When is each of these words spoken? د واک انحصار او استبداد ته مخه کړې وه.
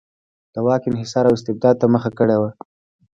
د 0.53 0.55
واک 0.65 0.83
انحصار 0.89 1.25
او 1.27 1.37
استبداد 1.37 1.75
ته 1.81 1.85
مخه 1.93 2.11
کړې 2.17 2.37
وه. 2.41 2.49